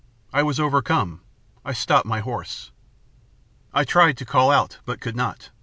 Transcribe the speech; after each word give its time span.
I 0.33 0.41
was 0.41 0.59
overcome. 0.59 1.21
I 1.63 1.73
stopped 1.73 2.07
my 2.07 2.21
horse. 2.21 2.71
I 3.71 3.83
tried 3.83 4.17
to 4.17 4.25
call 4.25 4.49
out 4.49 4.79
but 4.83 4.99
could 4.99 5.15
not. 5.15 5.51